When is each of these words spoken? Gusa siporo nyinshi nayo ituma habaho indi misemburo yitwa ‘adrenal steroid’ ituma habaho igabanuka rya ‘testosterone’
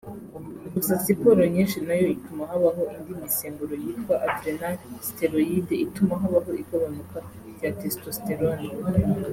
Gusa 0.73 0.93
siporo 1.05 1.41
nyinshi 1.53 1.77
nayo 1.87 2.05
ituma 2.15 2.43
habaho 2.51 2.81
indi 2.97 3.13
misemburo 3.23 3.73
yitwa 3.83 4.15
‘adrenal 4.29 4.75
steroid’ 5.07 5.67
ituma 5.85 6.13
habaho 6.23 6.51
igabanuka 6.61 7.17
rya 7.53 7.69
‘testosterone’ 7.79 8.67